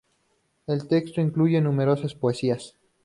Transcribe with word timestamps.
El 0.65 0.87
texto 0.87 1.21
incluye 1.21 1.61
numerosas 1.61 2.15
poesías. 2.15 2.75